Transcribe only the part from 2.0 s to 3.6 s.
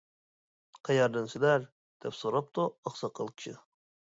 دەپ سوراپتۇ ئاقساقال كىشى.